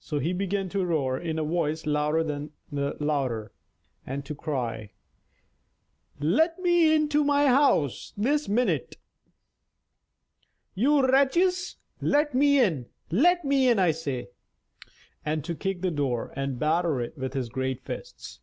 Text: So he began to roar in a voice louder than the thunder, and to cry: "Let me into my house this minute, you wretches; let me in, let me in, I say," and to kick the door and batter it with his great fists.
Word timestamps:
So 0.00 0.18
he 0.18 0.32
began 0.32 0.68
to 0.70 0.84
roar 0.84 1.16
in 1.16 1.38
a 1.38 1.44
voice 1.44 1.86
louder 1.86 2.24
than 2.24 2.50
the 2.72 2.96
thunder, 2.98 3.52
and 4.04 4.24
to 4.24 4.34
cry: 4.34 4.90
"Let 6.18 6.58
me 6.58 6.92
into 6.96 7.22
my 7.22 7.46
house 7.46 8.12
this 8.16 8.48
minute, 8.48 8.96
you 10.74 11.06
wretches; 11.06 11.76
let 12.00 12.34
me 12.34 12.58
in, 12.58 12.86
let 13.12 13.44
me 13.44 13.68
in, 13.68 13.78
I 13.78 13.92
say," 13.92 14.30
and 15.24 15.44
to 15.44 15.54
kick 15.54 15.82
the 15.82 15.92
door 15.92 16.32
and 16.34 16.58
batter 16.58 17.00
it 17.00 17.16
with 17.16 17.34
his 17.34 17.48
great 17.48 17.84
fists. 17.84 18.40